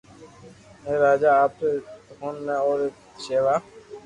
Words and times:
ھين 0.83 0.95
راجا 1.05 1.31
آپري 1.43 1.71
دوھن 2.07 2.35
۾ 2.47 2.55
اوري 2.65 2.87
ݾيوا 3.23 3.55